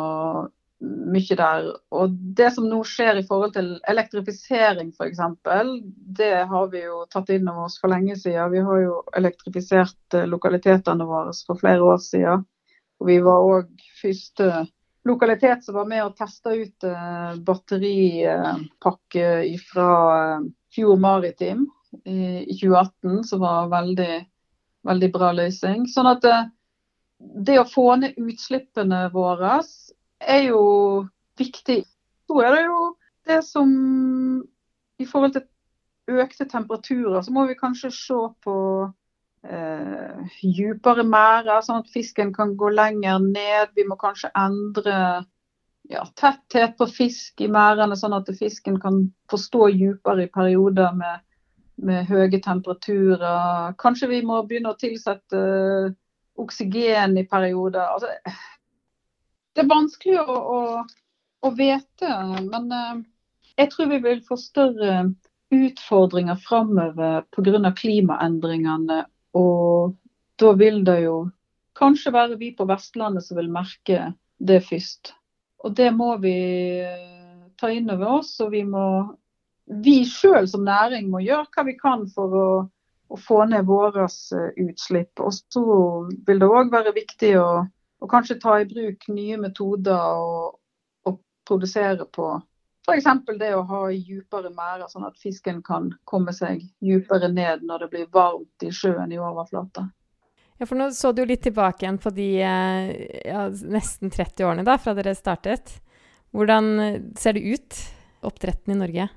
mye 0.83 1.37
der. 1.39 1.69
Og 1.95 2.15
det 2.37 2.51
som 2.57 2.67
nå 2.69 2.81
skjer 2.87 3.21
i 3.21 3.25
forhold 3.27 3.55
til 3.57 3.73
elektrifisering 3.91 4.93
f.eks., 4.97 5.21
det 6.19 6.35
har 6.51 6.71
vi 6.73 6.85
jo 6.85 7.03
tatt 7.13 7.31
inn 7.35 7.49
over 7.51 7.69
oss 7.69 7.79
for 7.81 7.93
lenge 7.93 8.17
siden. 8.19 8.53
Vi 8.53 8.63
har 8.67 8.83
jo 8.83 9.01
elektrifisert 9.19 10.19
eh, 10.19 10.29
lokalitetene 10.31 11.07
våre 11.09 11.35
for 11.47 11.61
flere 11.61 11.87
år 11.95 12.01
siden. 12.03 12.47
Og 13.01 13.11
vi 13.11 13.19
var 13.23 13.47
òg 13.47 13.85
første 14.01 14.65
lokalitet 15.09 15.65
som 15.67 15.75
var 15.81 15.89
med 15.91 16.05
og 16.05 16.17
testa 16.19 16.55
ut 16.55 16.87
eh, 16.87 17.39
batteripakke 17.47 19.29
fra 19.71 19.93
eh, 20.17 20.51
Fjord 20.75 21.03
Maritim 21.03 21.67
i, 22.05 22.43
i 22.49 22.59
2018, 22.59 23.23
som 23.29 23.43
var 23.45 23.71
veldig, 23.73 24.13
veldig 24.89 25.13
bra 25.15 25.33
løsning. 25.37 25.87
Sånn 25.93 26.11
at 26.11 26.27
det, 27.23 27.59
å 27.61 27.69
få 27.69 27.87
ned 28.01 28.19
utslippene 28.21 29.07
våre 29.15 29.61
er 30.21 30.49
jo 30.49 30.63
viktig. 31.39 31.83
Så 32.29 32.43
er 32.43 32.57
det 32.57 32.65
jo 32.67 32.81
det 33.29 33.43
som 33.47 33.71
I 34.99 35.07
forhold 35.07 35.37
til 35.37 35.49
økte 36.23 36.47
temperaturer, 36.51 37.23
så 37.23 37.33
må 37.35 37.47
vi 37.47 37.59
kanskje 37.59 37.91
se 37.95 38.19
på 38.45 38.57
eh, 39.47 40.39
dypere 40.43 41.05
merder, 41.07 41.63
sånn 41.63 41.83
at 41.83 41.93
fisken 41.93 42.33
kan 42.35 42.57
gå 42.59 42.73
lenger 42.75 43.23
ned. 43.23 43.73
Vi 43.77 43.87
må 43.89 43.97
kanskje 44.01 44.33
endre 44.39 44.97
ja, 45.91 46.05
tetthet 46.19 46.77
på 46.79 46.87
fisk 46.91 47.43
i 47.43 47.51
merdene, 47.51 47.97
sånn 47.99 48.17
at 48.19 48.31
fisken 48.39 48.79
kan 48.83 49.05
få 49.31 49.41
stå 49.41 49.71
dypere 49.79 50.27
i 50.27 50.33
perioder 50.35 50.95
med, 50.99 51.25
med 51.83 52.11
høye 52.11 52.43
temperaturer. 52.43 53.75
Kanskje 53.81 54.11
vi 54.13 54.23
må 54.27 54.43
begynne 54.47 54.75
å 54.75 54.79
tilsette 54.79 55.43
oksygen 56.41 57.17
i 57.19 57.27
perioder. 57.29 57.93
Altså, 57.95 58.13
det 59.53 59.65
er 59.65 59.71
vanskelig 59.71 60.21
å, 60.23 60.37
å, 60.37 60.61
å 61.45 61.51
vite, 61.57 62.13
men 62.49 62.71
uh, 62.73 63.03
jeg 63.59 63.73
tror 63.73 63.91
vi 63.93 64.01
vil 64.05 64.23
få 64.27 64.39
større 64.41 65.13
utfordringer 65.53 66.39
framover 66.41 67.27
pga. 67.35 67.73
klimaendringene. 67.77 69.05
Og 69.37 69.97
da 70.41 70.53
vil 70.57 70.83
det 70.85 71.03
jo 71.05 71.17
kanskje 71.79 72.13
være 72.15 72.39
vi 72.41 72.53
på 72.57 72.67
Vestlandet 72.69 73.27
som 73.27 73.37
vil 73.37 73.51
merke 73.53 74.13
det 74.39 74.63
først. 74.65 75.13
Og 75.63 75.77
det 75.77 75.91
må 75.95 76.17
vi 76.23 76.37
eh, 76.83 77.43
ta 77.61 77.71
inn 77.71 77.91
over 77.93 78.19
oss. 78.19 78.35
Og 78.41 78.53
vi 78.57 78.65
må 78.65 78.87
vi 79.85 80.03
sjøl 80.09 80.49
som 80.51 80.65
næring 80.67 81.11
må 81.13 81.23
gjøre 81.23 81.49
hva 81.55 81.65
vi 81.69 81.77
kan 81.79 82.07
for 82.13 82.35
å, 82.37 82.49
å 83.13 83.19
få 83.21 83.45
ned 83.51 83.69
våre 83.69 84.09
eh, 84.09 84.49
utslipp. 84.65 85.21
Og 85.21 85.37
så 85.37 85.63
vil 86.27 86.43
det 86.43 86.49
òg 86.49 86.73
være 86.73 86.95
viktig 86.97 87.37
å 87.41 87.49
å, 88.03 88.09
kanskje 88.11 88.41
ta 88.43 88.59
i 88.61 88.69
bruk 88.69 89.07
nye 89.15 89.39
metoder 89.41 90.19
og, 90.19 90.59
og 91.09 91.21
produsere 91.49 92.07
på 92.11 92.35
f.eks. 92.83 93.07
det 93.39 93.53
å 93.55 93.63
ha 93.69 93.83
dypere 93.95 94.51
merder, 94.51 94.89
sånn 94.91 95.07
at 95.07 95.19
fisken 95.23 95.61
kan 95.63 95.93
komme 96.09 96.35
seg 96.35 96.65
dypere 96.83 97.31
ned 97.31 97.63
når 97.69 97.85
det 97.85 97.91
blir 97.93 98.09
varmt 98.11 98.67
i 98.67 98.73
sjøen 98.75 99.15
i 99.15 99.21
overflata. 99.23 99.87
Ja, 100.59 100.67
for 100.67 100.79
nå 100.79 100.89
så 100.95 101.13
du 101.15 101.23
litt 101.27 101.45
tilbake 101.47 101.87
igjen 101.87 102.01
på 102.03 102.11
de 102.15 102.29
eh, 102.43 102.91
ja, 103.29 103.47
nesten 103.51 104.11
30 104.11 104.49
årene 104.49 104.67
da, 104.67 104.77
fra 104.83 104.97
dere 104.99 105.15
startet. 105.19 105.77
Hvordan 106.35 107.15
ser 107.19 107.39
det 107.39 107.55
ut, 107.55 107.81
oppdretten 108.27 108.75
i 108.75 108.81
Norge, 108.83 109.09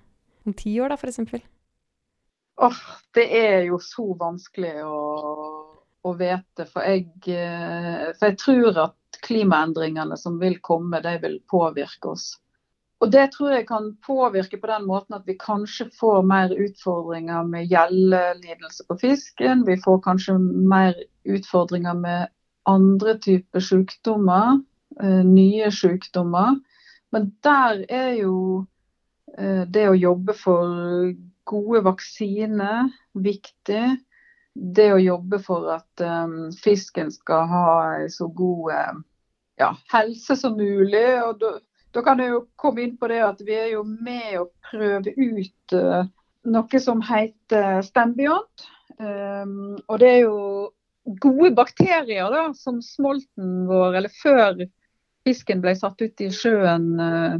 om 0.45 0.53
ti 0.57 0.77
år 0.83 0.93
da, 0.93 1.01
f.eks.? 1.01 1.41
Åh, 2.55 2.81
det 3.13 3.25
er 3.37 3.63
jo 3.67 3.79
så 3.83 4.13
vanskelig 4.19 4.77
å 4.87 4.99
å 6.05 6.13
vite. 6.19 6.67
For 6.69 6.85
jeg, 6.85 7.09
eh, 7.27 8.11
for 8.17 8.29
jeg 8.29 8.39
tror 8.41 8.81
at 8.85 9.21
klimaendringene 9.25 10.17
som 10.19 10.39
vil 10.41 10.59
komme, 10.65 11.01
de 11.03 11.15
vil 11.23 11.39
påvirke 11.51 12.13
oss. 12.13 12.35
Og 13.03 13.11
Det 13.11 13.25
tror 13.33 13.51
jeg 13.51 13.67
kan 13.67 13.89
påvirke 14.07 14.57
på 14.57 14.67
den 14.67 14.85
måten 14.87 15.17
at 15.17 15.25
vi 15.27 15.35
kanskje 15.37 15.89
får 15.99 16.23
mer 16.25 16.49
utfordringer 16.49 17.43
med 17.43 17.67
gjeldelidelse 17.69 18.85
på 18.87 18.97
fisken. 19.01 19.65
Vi 19.67 19.75
får 19.83 19.99
kanskje 20.01 20.37
mer 20.39 20.95
utfordringer 21.25 21.93
med 21.93 22.31
andre 22.65 23.17
typer 23.19 23.59
sykdommer, 23.59 24.61
eh, 25.01 25.23
nye 25.27 25.69
sykdommer. 25.71 26.55
Men 27.11 27.33
der 27.43 27.85
er 27.89 28.13
jo 28.21 28.65
eh, 29.37 29.65
det 29.67 29.89
å 29.89 29.99
jobbe 29.99 30.33
for 30.33 31.13
gode 31.45 31.83
vaksiner 31.85 32.89
viktig 33.13 33.85
det 34.55 34.87
å 34.93 35.01
jobbe 35.01 35.39
for 35.43 35.67
at 35.75 36.03
um, 36.03 36.51
fisken 36.55 37.11
skal 37.11 37.47
ha 37.51 37.69
så 38.11 38.27
god 38.31 38.71
um, 38.71 39.01
ja, 39.59 39.73
helse 39.91 40.37
som 40.39 40.55
mulig. 40.57 41.07
og 41.23 41.41
da, 41.41 41.57
da 41.95 42.03
kan 42.05 42.21
jeg 42.23 42.31
jo 42.33 42.45
komme 42.59 42.85
inn 42.85 42.95
på 42.99 43.09
det 43.11 43.21
at 43.25 43.41
vi 43.43 43.57
er 43.57 43.73
jo 43.73 43.83
med 43.83 44.39
å 44.39 44.47
prøve 44.69 45.11
ut 45.15 45.75
uh, 45.75 46.07
noe 46.47 46.81
som 46.81 47.03
heter 47.03 47.81
Stembiont. 47.85 48.69
Um, 48.95 49.75
og 49.89 49.99
det 49.99 50.11
er 50.13 50.21
jo 50.23 50.39
gode 51.21 51.51
bakterier 51.57 52.31
da, 52.31 52.47
som 52.57 52.79
smolten 52.83 53.65
vår, 53.69 53.99
eller 53.99 54.13
før 54.21 54.63
fisken 55.27 55.61
ble 55.61 55.75
satt 55.75 55.99
ut 56.01 56.23
i 56.23 56.31
sjøen, 56.33 56.87
uh, 57.01 57.35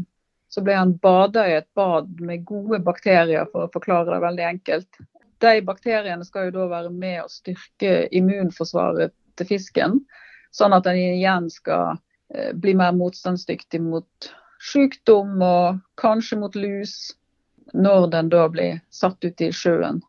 så 0.55 0.63
ble 0.63 0.77
han 0.77 0.95
bada 1.03 1.43
i 1.49 1.57
et 1.57 1.67
bad 1.75 2.21
med 2.23 2.45
gode 2.47 2.79
bakterier, 2.85 3.43
for 3.51 3.67
å 3.67 3.73
forklare 3.73 4.13
det 4.13 4.23
veldig 4.23 4.47
enkelt 4.47 5.03
de 5.43 5.61
bakteriene 5.65 6.25
skal 6.25 6.49
jo 6.49 6.55
da 6.59 6.69
være 6.71 6.91
med 6.93 7.23
å 7.23 7.31
styrke 7.31 8.07
immunforsvaret 8.15 9.13
til 9.39 9.49
fisken. 9.49 9.99
Sånn 10.55 10.75
at 10.75 10.85
den 10.87 10.99
igjen 11.01 11.49
skal 11.51 11.97
eh, 12.33 12.51
bli 12.55 12.75
mer 12.77 12.95
motstandsdyktig 12.95 13.81
mot 13.83 14.29
sykdom 14.63 15.41
og 15.43 15.81
kanskje 15.99 16.39
mot 16.39 16.55
lus, 16.57 17.13
når 17.75 18.09
den 18.13 18.29
da 18.31 18.45
blir 18.51 18.79
satt 18.93 19.25
ut 19.25 19.41
i 19.41 19.51
sjøen. 19.53 19.99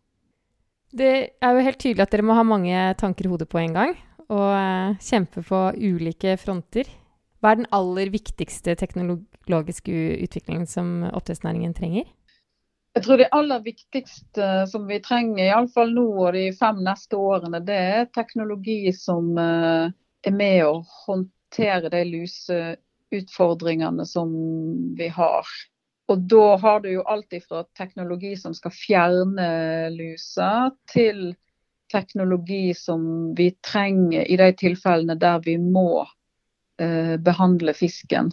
Det 0.97 1.15
er 1.43 1.57
jo 1.57 1.65
helt 1.67 1.81
tydelig 1.83 2.05
at 2.05 2.13
dere 2.15 2.25
må 2.25 2.37
ha 2.37 2.45
mange 2.47 2.79
tanker 3.01 3.27
i 3.27 3.33
hodet 3.33 3.49
på 3.51 3.59
en 3.61 3.75
gang, 3.75 3.97
og 4.31 4.53
eh, 4.55 4.95
kjempe 5.03 5.43
på 5.45 5.65
ulike 5.75 6.39
fronter. 6.41 6.89
Hva 7.43 7.53
er 7.53 7.61
den 7.61 7.73
aller 7.75 8.13
viktigste 8.15 8.77
teknologiske 9.47 9.93
utviklingen 10.27 10.67
som 10.67 11.05
oppdrettsnæringen 11.13 11.75
trenger? 11.75 12.05
Jeg 12.97 13.05
tror 13.05 13.19
det 13.21 13.29
aller 13.31 13.61
viktigste 13.61 14.67
som 14.71 14.87
vi 14.89 14.99
trenger, 15.05 15.45
iallfall 15.45 15.93
nå 15.95 16.07
og 16.25 16.33
de 16.35 16.49
fem 16.57 16.81
neste 16.83 17.17
årene, 17.17 17.61
det 17.61 17.77
er 17.77 18.09
teknologi 18.15 18.91
som 18.97 19.37
eh, 19.39 19.93
er 20.27 20.35
med 20.35 20.65
å 20.65 20.83
håndtere 21.05 21.91
de 21.93 22.03
luseutfordringene 22.09 24.07
som 24.09 24.33
vi 24.97 25.11
har. 25.13 25.47
Og 26.09 26.25
da 26.31 26.57
har 26.63 26.81
du 26.81 26.89
jo 26.95 27.05
alt 27.05 27.37
fra 27.45 27.65
teknologi 27.77 28.33
som 28.41 28.55
skal 28.55 28.73
fjerne 28.73 29.91
lusa, 29.93 30.73
til 30.91 31.35
teknologi 31.93 32.75
som 32.75 33.35
vi 33.37 33.53
trenger 33.63 34.25
i 34.25 34.41
de 34.41 34.51
tilfellene 34.59 35.15
der 35.21 35.39
vi 35.45 35.59
må 35.61 36.07
eh, 36.81 37.15
behandle 37.21 37.77
fisken. 37.77 38.33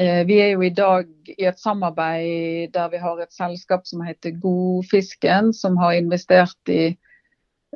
Eh, 0.00 0.24
vi 0.26 0.38
er 0.40 0.54
jo 0.54 0.62
i 0.64 0.72
dag 0.72 1.08
i 1.28 1.44
et 1.44 1.58
samarbeid 1.60 2.70
der 2.72 2.88
vi 2.88 2.98
har 3.02 3.18
et 3.20 3.34
selskap 3.36 3.84
som 3.84 4.00
heter 4.06 4.32
Godfisken, 4.40 5.50
som 5.52 5.76
har 5.76 5.98
investert 5.98 6.72
i 6.72 6.94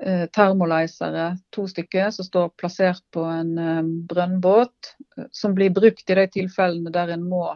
eh, 0.01 0.25
termolysere, 0.33 1.35
to 1.53 1.67
stykker, 1.69 2.09
som 2.17 2.25
står 2.25 2.55
plassert 2.57 3.03
på 3.13 3.27
en 3.29 3.59
eh, 3.61 3.83
brønnbåt. 4.09 4.95
Som 5.37 5.53
blir 5.59 5.75
brukt 5.77 6.09
i 6.09 6.17
de 6.17 6.25
tilfellene 6.39 6.95
der 6.95 7.13
en 7.13 7.29
må 7.29 7.51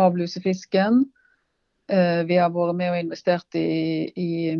avluse 0.00 0.40
fisken. 0.42 1.04
Vi 1.84 2.36
har 2.40 2.48
vært 2.48 2.78
med 2.78 2.94
og 2.94 2.96
investert 2.96 3.56
i, 3.60 4.08
i 4.16 4.56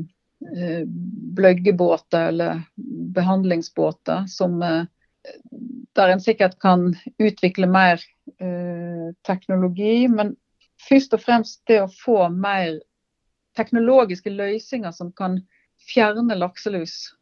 bløggebåter 1.38 2.28
eller 2.28 2.61
behandlingsbåter 3.16 4.26
som 4.28 4.61
der 4.61 6.12
en 6.12 6.21
sikkert 6.21 6.59
kan 6.61 6.90
utvikle 7.16 7.66
mer 7.66 8.04
teknologi. 9.26 10.09
Men 10.09 10.35
først 10.88 11.14
og 11.17 11.23
fremst 11.23 11.62
det 11.71 11.81
å 11.83 11.91
få 11.91 12.29
mer 12.33 12.81
teknologiske 13.57 14.33
løsninger 14.35 14.95
som 14.95 15.12
kan 15.17 15.38
fjerne 15.91 16.37
lakselus. 16.38 17.12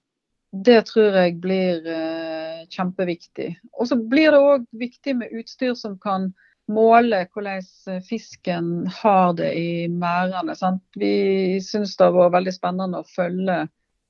Det 0.52 0.82
tror 0.90 1.16
jeg 1.16 1.38
blir 1.40 1.86
eh, 1.88 2.64
kjempeviktig. 2.72 3.54
Og 3.72 3.88
så 3.88 3.96
blir 3.96 4.34
det 4.34 4.40
òg 4.40 4.66
viktig 4.76 5.16
med 5.22 5.32
utstyr 5.40 5.74
som 5.78 5.96
kan 6.00 6.30
måle 6.72 7.24
hvordan 7.32 7.62
fisken 8.06 8.86
har 9.00 9.32
det 9.38 9.52
i 9.58 9.88
merdene. 9.88 10.54
Vi 11.00 11.60
syns 11.64 11.96
det 11.96 12.10
vært 12.12 12.36
veldig 12.36 12.54
spennende 12.54 13.00
å 13.00 13.08
følge 13.08 13.58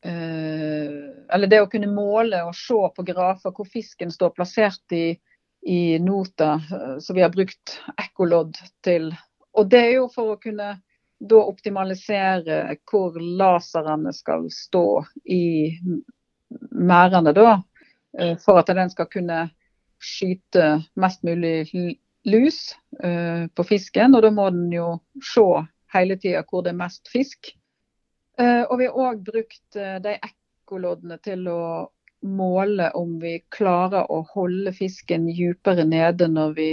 eh, 0.05 0.99
Eller 1.33 1.49
det 1.49 1.63
å 1.63 1.71
kunne 1.71 1.91
måle 1.95 2.43
og 2.45 2.57
se 2.59 2.81
på 2.97 3.07
grafer 3.07 3.55
hvor 3.55 3.71
fisken 3.71 4.11
står 4.13 4.35
plassert 4.37 4.99
i, 4.99 5.15
i 5.63 5.99
nota, 5.99 6.53
eh, 6.53 6.99
som 6.99 7.17
vi 7.17 7.23
har 7.23 7.31
brukt 7.31 7.81
ekkolodd 7.97 8.57
til. 8.85 9.13
Og 9.53 9.69
det 9.71 9.81
er 9.81 9.93
jo 10.01 10.09
for 10.13 10.35
å 10.35 10.41
kunne 10.43 10.75
da 11.23 11.43
optimalisere 11.47 12.65
hvor 12.91 13.19
laserne 13.21 14.11
skal 14.15 14.49
stå 14.51 14.87
i 15.31 15.45
merdene, 16.75 17.35
da. 17.37 17.61
Eh, 18.19 18.35
for 18.43 18.59
at 18.59 18.73
den 18.75 18.91
skal 18.91 19.11
kunne 19.13 19.45
skyte 20.03 20.83
mest 20.99 21.23
mulig 21.23 21.69
lus 22.27 22.57
uh, 23.05 23.47
på 23.55 23.65
fisken. 23.67 24.17
Og 24.17 24.25
da 24.25 24.33
må 24.35 24.49
den 24.51 24.67
jo 24.75 24.97
se 25.23 25.45
hele 25.95 26.17
tida 26.19 26.43
hvor 26.43 26.65
det 26.67 26.73
er 26.73 26.81
mest 26.81 27.07
fisk. 27.11 27.53
Og 28.43 28.73
vi 28.81 28.89
har 28.89 28.99
òg 28.99 29.21
brukt 29.23 29.77
de 29.77 30.15
ekkoloddene 30.17 31.21
til 31.23 31.45
å 31.53 31.63
måle 32.23 32.91
om 32.99 33.19
vi 33.21 33.39
klarer 33.51 34.11
å 34.11 34.23
holde 34.35 34.73
fisken 34.73 35.27
dypere 35.27 35.85
nede 35.89 36.29
når 36.31 36.55
vi 36.57 36.73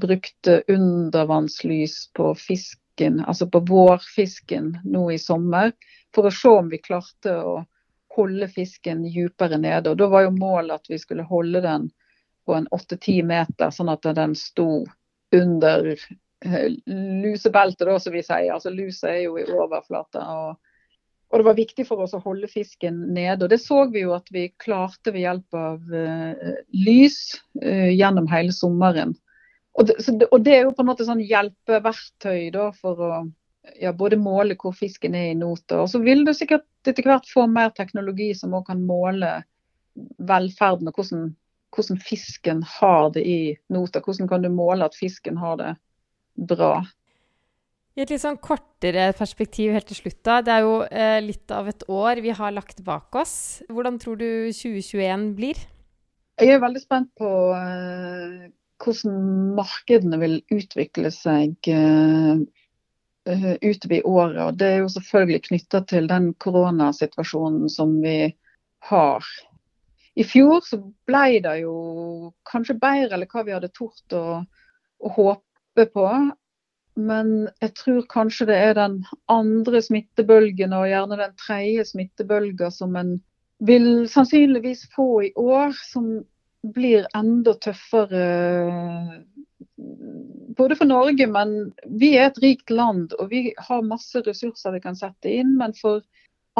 brukte 0.00 0.62
undervannslys 0.68 2.10
på 2.14 2.34
fisken, 2.38 3.20
altså 3.24 3.48
på 3.50 3.62
vårfisken 3.66 4.76
nå 4.84 5.10
i 5.12 5.18
sommer, 5.18 5.72
for 6.14 6.26
å 6.26 6.34
se 6.34 6.54
om 6.62 6.70
vi 6.70 6.82
klarte 6.82 7.34
å 7.42 7.60
holde 8.16 8.48
fisken 8.50 9.04
dypere 9.06 9.58
nede. 9.58 9.90
Og 9.90 9.98
Da 9.98 10.08
var 10.10 10.26
jo 10.26 10.34
målet 10.34 10.80
at 10.80 10.90
vi 10.90 10.98
skulle 10.98 11.26
holde 11.26 11.62
den 11.64 11.90
på 12.46 12.54
en 12.54 12.66
8-10 12.74 13.22
meter, 13.26 13.70
sånn 13.70 13.92
at 13.92 14.06
den 14.16 14.34
sto 14.38 14.84
under 15.36 15.92
eh, 15.94 16.66
lusebeltet, 16.86 17.86
da, 17.86 17.98
som 18.00 18.14
vi 18.14 18.22
sier. 18.26 18.50
Altså 18.54 18.72
Lusa 18.74 19.12
er 19.12 19.24
jo 19.28 19.38
i 19.38 19.46
overflata. 19.46 20.24
Og, 20.34 20.69
og, 21.30 21.38
det 21.38 21.46
var 21.46 21.58
viktig 21.58 21.86
for 21.86 22.02
oss 22.04 22.14
å 22.16 22.22
holde 22.24 22.50
fisken 22.50 23.00
nede. 23.14 23.44
og 23.44 23.50
Det 23.52 23.60
så 23.62 23.84
vi 23.92 24.04
jo 24.04 24.14
at 24.16 24.30
vi 24.34 24.48
klarte 24.58 25.12
ved 25.14 25.24
hjelp 25.24 25.58
av 25.58 25.92
uh, 25.94 26.54
lys 26.74 27.20
uh, 27.62 27.90
gjennom 27.90 28.26
hele 28.30 28.54
sommeren. 28.54 29.14
Og 29.78 29.86
det, 29.86 30.00
så, 30.02 30.16
og 30.26 30.42
det, 30.42 30.56
er 30.56 30.64
jo 30.66 30.74
på 30.74 30.82
en 30.82 30.90
måte 30.90 31.06
sånn 31.06 31.22
hjelpeverktøy 31.22 32.50
da, 32.54 32.70
for 32.74 33.04
å 33.06 33.12
ja, 33.78 33.92
både 33.92 34.18
måle 34.20 34.56
hvor 34.58 34.74
fisken 34.76 35.14
er 35.14 35.30
i 35.30 35.38
noter. 35.38 35.82
Og 35.84 35.90
så 35.92 36.00
vil 36.02 36.24
du 36.26 36.32
sikkert 36.34 36.66
etter 36.88 37.06
hvert 37.06 37.28
få 37.30 37.46
mer 37.50 37.72
teknologi 37.76 38.32
som 38.34 38.54
også 38.56 38.72
kan 38.72 38.82
måle 38.86 39.34
velferden 40.18 40.88
og 40.88 40.96
hvordan, 40.96 41.30
hvordan, 41.74 42.00
fisken 42.02 42.64
har 42.78 43.10
det 43.14 43.24
i 43.26 43.40
noter. 43.72 44.02
Hvordan 44.04 44.30
kan 44.30 44.42
du 44.42 44.50
måle 44.54 44.86
at 44.86 44.98
fisken 44.98 45.38
har 45.40 45.60
det 45.60 45.74
bra. 46.50 46.80
I 47.98 48.04
et 48.04 48.12
litt 48.12 48.22
sånn 48.22 48.38
kortere 48.38 49.08
perspektiv 49.18 49.74
helt 49.74 49.88
til 49.90 49.98
slutt, 49.98 50.20
da. 50.26 50.38
Det 50.46 50.54
er 50.54 50.62
jo 50.62 50.76
eh, 50.86 51.18
litt 51.24 51.50
av 51.50 51.68
et 51.72 51.82
år 51.90 52.22
vi 52.22 52.30
har 52.36 52.54
lagt 52.54 52.84
bak 52.86 53.18
oss. 53.18 53.34
Hvordan 53.68 53.98
tror 54.02 54.20
du 54.20 54.28
2021 54.54 55.26
blir? 55.38 55.58
Jeg 56.40 56.54
er 56.54 56.62
veldig 56.62 56.80
spent 56.80 57.10
på 57.18 57.28
eh, 57.56 58.46
hvordan 58.80 59.18
markedene 59.58 60.20
vil 60.22 60.38
utvikle 60.54 61.10
seg 61.12 61.68
eh, 61.68 62.40
uh, 63.28 63.54
utover 63.60 63.96
i 63.98 64.02
året. 64.02 64.40
og 64.46 64.58
Det 64.58 64.70
er 64.70 64.78
jo 64.80 64.92
selvfølgelig 64.94 65.42
knytta 65.48 65.82
til 65.90 66.08
den 66.08 66.32
koronasituasjonen 66.40 67.68
som 67.68 67.98
vi 68.04 68.32
har. 68.90 69.26
I 70.16 70.24
fjor 70.26 70.64
så 70.66 70.80
ble 71.08 71.40
det 71.44 71.60
jo 71.62 71.74
kanskje 72.48 72.78
bedre 72.80 73.16
eller 73.16 73.30
hva 73.30 73.44
vi 73.46 73.54
hadde 73.54 73.72
tort 73.76 74.16
å, 74.16 74.40
å 75.00 75.12
håpe 75.16 75.86
på. 75.92 76.06
Men 77.06 77.48
jeg 77.62 77.74
tror 77.78 78.04
kanskje 78.10 78.48
det 78.50 78.58
er 78.60 78.76
den 78.78 79.00
andre 79.32 79.82
smittebølgen 79.84 80.74
og 80.76 80.88
gjerne 80.90 81.18
den 81.20 81.34
tredje 81.40 81.86
smittebølga 81.92 82.70
som 82.74 82.96
en 83.00 83.16
vil 83.64 84.08
sannsynligvis 84.08 84.86
få 84.94 85.08
i 85.28 85.32
år, 85.36 85.74
som 85.92 86.20
blir 86.76 87.06
enda 87.16 87.54
tøffere 87.60 88.24
både 90.56 90.76
for 90.76 90.84
Norge, 90.84 91.26
men 91.26 91.72
vi 91.84 92.14
er 92.18 92.30
et 92.30 92.40
rikt 92.42 92.70
land 92.70 93.14
og 93.18 93.30
vi 93.30 93.50
har 93.56 93.86
masse 93.86 94.20
ressurser 94.26 94.74
vi 94.76 94.82
kan 94.84 94.98
sette 94.98 95.32
inn. 95.32 95.54
Men 95.60 95.72
for 95.76 96.02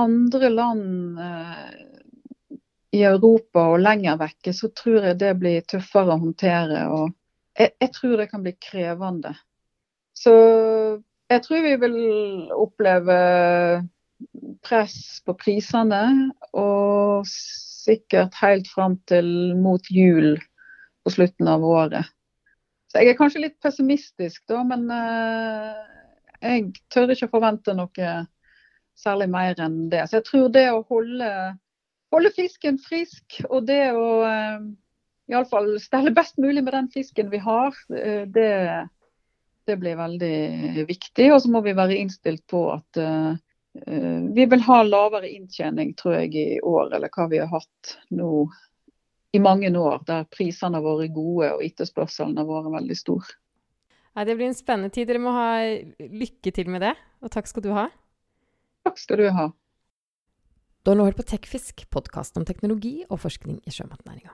andre 0.00 0.50
land 0.52 1.20
eh, 1.20 2.58
i 2.96 3.02
Europa 3.04 3.66
og 3.74 3.82
lenger 3.84 4.18
vekke, 4.20 4.54
så 4.56 4.70
tror 4.74 5.10
jeg 5.10 5.20
det 5.20 5.34
blir 5.40 5.66
tøffere 5.68 6.16
å 6.16 6.22
håndtere. 6.24 6.86
og 6.88 7.12
jeg, 7.58 7.74
jeg 7.80 7.92
tror 7.96 8.16
det 8.18 8.30
kan 8.30 8.44
bli 8.46 8.54
krevende. 8.56 9.34
Så 10.20 10.34
jeg 11.30 11.42
tror 11.46 11.64
vi 11.64 11.74
vil 11.80 11.98
oppleve 12.52 13.16
press 14.66 14.96
på 15.24 15.34
prisene, 15.40 16.02
og 16.52 17.28
sikkert 17.30 18.36
helt 18.42 18.68
fram 18.68 18.98
til 19.08 19.54
mot 19.56 19.86
jul 19.90 20.34
på 21.04 21.14
slutten 21.14 21.48
av 21.48 21.64
året. 21.64 22.10
Så 22.90 23.00
jeg 23.00 23.12
er 23.12 23.18
kanskje 23.18 23.44
litt 23.44 23.56
pessimistisk, 23.62 24.42
da, 24.50 24.64
men 24.66 24.88
uh, 24.90 25.78
jeg 26.42 26.72
tør 26.92 27.14
ikke 27.14 27.30
forvente 27.30 27.74
noe 27.78 28.12
særlig 28.98 29.30
mer 29.32 29.60
enn 29.62 29.84
det. 29.92 30.04
Så 30.08 30.18
jeg 30.18 30.26
tror 30.26 30.48
det 30.52 30.66
å 30.74 30.82
holde, 30.90 31.30
holde 32.12 32.32
fisken 32.36 32.80
frisk, 32.82 33.40
og 33.48 33.68
det 33.70 33.84
å 33.94 34.08
uh, 34.26 34.66
iallfall 35.30 35.76
stelle 35.80 36.12
best 36.12 36.40
mulig 36.42 36.66
med 36.66 36.74
den 36.76 36.90
fisken 36.92 37.30
vi 37.32 37.40
har, 37.40 37.78
uh, 37.94 38.24
det, 38.34 38.50
det, 39.70 39.78
blir 39.80 39.98
veldig 39.98 40.86
viktig. 40.88 41.30
Og 41.34 41.40
så 41.44 41.52
må 41.52 41.62
vi 41.64 41.76
være 41.78 41.98
innstilt 41.98 42.44
på 42.50 42.66
at 42.74 43.00
uh, 43.00 43.38
vi 44.34 44.46
vil 44.50 44.64
ha 44.66 44.80
lavere 44.82 45.30
inntjening, 45.30 45.94
tror 45.98 46.18
jeg, 46.18 46.34
i 46.34 46.58
år, 46.60 46.90
eller 46.96 47.12
hva 47.14 47.28
vi 47.30 47.40
har 47.42 47.50
hatt 47.52 47.94
nå 48.10 48.48
i 49.32 49.38
mange 49.38 49.70
år, 49.78 50.02
der 50.08 50.26
prisene 50.34 50.80
har 50.80 50.84
vært 50.84 51.14
gode 51.14 51.52
og 51.54 51.62
etterspørselen 51.62 52.38
har 52.40 52.48
vært 52.48 52.74
veldig 52.74 52.98
stor. 52.98 53.30
Nei, 54.18 54.26
det 54.26 54.34
blir 54.34 54.50
en 54.50 54.58
spennende 54.58 54.90
tid. 54.90 55.06
Dere 55.06 55.22
må 55.22 55.32
ha 55.36 55.50
lykke 55.98 56.50
til 56.54 56.70
med 56.72 56.82
det, 56.82 56.96
og 57.22 57.30
takk 57.30 57.46
skal 57.46 57.64
du 57.64 57.70
ha. 57.76 57.86
Takk 58.86 58.98
skal 58.98 59.22
du 59.22 59.28
ha. 59.36 59.50
Du 60.82 60.90
har 60.90 60.98
nå 60.98 61.06
hørt 61.06 61.20
på 61.20 61.28
Tekfisk, 61.28 61.84
podkasten 61.92 62.42
om 62.42 62.48
teknologi 62.48 63.04
og 63.06 63.20
forskning 63.22 63.60
i 63.68 63.74
sjømatnæringa. 63.74 64.32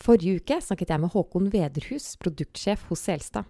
Forrige 0.00 0.40
uke 0.40 0.60
snakket 0.64 0.94
jeg 0.94 1.02
med 1.02 1.12
Håkon 1.12 1.50
Vederhus, 1.52 2.14
produktsjef 2.22 2.86
hos 2.88 3.02
Selstad. 3.04 3.48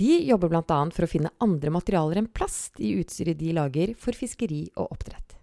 De 0.00 0.22
jobber 0.24 0.48
bl.a. 0.48 0.78
for 0.94 1.04
å 1.04 1.10
finne 1.10 1.34
andre 1.44 1.72
materialer 1.74 2.22
enn 2.22 2.30
plast 2.32 2.80
i 2.80 2.94
utstyret 3.00 3.38
de 3.40 3.52
lager 3.56 3.92
for 3.98 4.16
fiskeri 4.16 4.64
og 4.76 4.94
oppdrett. 4.96 5.36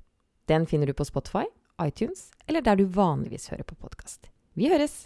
Den 0.50 0.66
finner 0.66 0.90
du 0.90 0.96
på 0.98 1.06
Spotify, 1.06 1.46
iTunes 1.84 2.32
eller 2.48 2.66
der 2.66 2.80
du 2.80 2.88
vanligvis 2.90 3.52
hører 3.54 3.68
på 3.70 3.78
podkast. 3.78 4.32
Vi 4.58 4.72
høres! 4.72 5.06